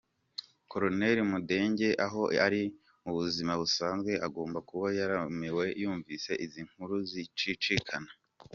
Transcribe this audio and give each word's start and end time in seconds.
Koloneli 0.71 1.21
Mudenge 1.31 1.89
aho 2.05 2.21
ari 2.45 2.63
mu 3.03 3.11
buzima 3.19 3.53
busanzwe 3.61 4.11
agomba 4.27 4.59
kuba 4.69 4.87
yarumiwe 4.97 5.65
yumvise 5.81 6.31
izi 6.45 6.61
nkuru 6.69 6.95
zicicikana! 7.11 8.11